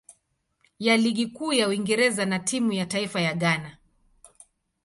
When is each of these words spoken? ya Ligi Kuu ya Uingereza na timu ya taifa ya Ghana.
ya 0.79 0.97
Ligi 0.97 1.27
Kuu 1.27 1.53
ya 1.53 1.67
Uingereza 1.67 2.25
na 2.25 2.39
timu 2.39 2.71
ya 2.73 2.85
taifa 2.85 3.21
ya 3.21 3.33
Ghana. 3.33 3.77